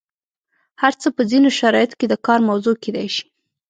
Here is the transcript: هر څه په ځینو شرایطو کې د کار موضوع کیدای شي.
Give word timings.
هر 0.81 0.93
څه 1.01 1.07
په 1.15 1.21
ځینو 1.29 1.49
شرایطو 1.59 1.97
کې 1.99 2.05
د 2.09 2.13
کار 2.25 2.39
موضوع 2.49 2.75
کیدای 2.83 3.07
شي. 3.15 3.25